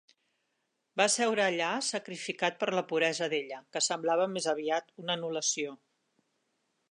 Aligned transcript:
Va 1.01 1.05
seure 1.15 1.43
allà 1.43 1.67
sacrificat 1.89 2.57
per 2.63 2.71
la 2.79 2.83
puresa 2.93 3.27
d'ella, 3.35 3.61
que 3.75 3.83
semblava 3.89 4.27
més 4.37 4.49
aviat 4.57 4.91
una 5.05 5.19
anul·lació. 5.19 5.77